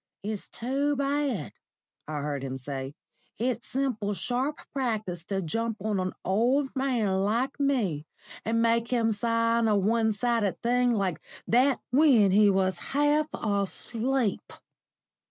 "It's 0.23 0.47
too 0.49 0.95
bad," 0.95 1.53
I 2.07 2.21
heard 2.21 2.41
him 2.43 2.57
say. 2.57 2.95
"It's 3.37 3.67
simple 3.67 4.15
sharp 4.15 4.59
practice 4.73 5.23
to 5.25 5.43
jump 5.43 5.77
on 5.79 5.99
an 5.99 6.13
old 6.25 6.75
man 6.75 7.19
like 7.21 7.59
me, 7.59 8.07
and 8.43 8.63
make 8.63 8.87
him 8.87 9.11
sign 9.11 9.67
a 9.67 9.75
one 9.77 10.11
sided 10.11 10.59
thing 10.63 10.91
like 10.91 11.21
that 11.45 11.81
when 11.91 12.31
he 12.31 12.49
was 12.49 12.77
half 12.79 13.27
asleep!" 13.31 14.53